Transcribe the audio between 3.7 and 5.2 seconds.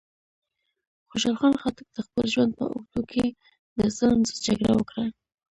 د ظلم ضد جګړه وکړه.